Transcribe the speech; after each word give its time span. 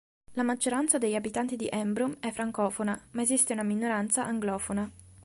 La 0.31 0.41
maggioranza 0.41 0.97
degli 0.97 1.13
abitanti 1.13 1.55
di 1.55 1.69
Embrun 1.71 2.17
è 2.21 2.31
francofona, 2.31 2.99
ma 3.11 3.21
esiste 3.21 3.53
una 3.53 3.61
minoranza 3.61 4.25
anglofona. 4.25 4.91